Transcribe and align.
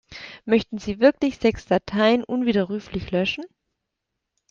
Möchten 0.45 0.79
Sie 0.79 0.99
wirklich 0.99 1.37
sechs 1.37 1.67
Dateien 1.67 2.23
unwiderruflich 2.23 3.11
löschen? 3.11 3.45